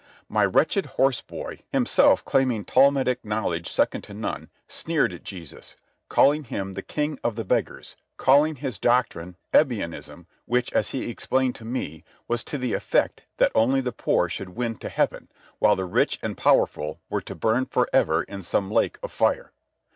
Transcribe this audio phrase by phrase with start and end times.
[0.27, 5.75] My wretched horse boy, himself claiming Talmudic knowledge second to none, sneered at Jesus,
[6.09, 11.53] calling him the king of the beggars, calling his doctrine Ebionism, which, as he explained
[11.57, 15.27] to me, was to the effect that only the poor should win to heaven,
[15.59, 19.51] while the rich and powerful were to burn for ever in some lake of fire.